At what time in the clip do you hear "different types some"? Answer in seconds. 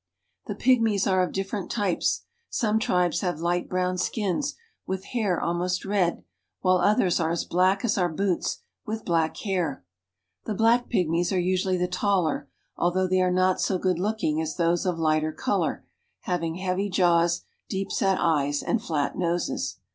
1.31-2.79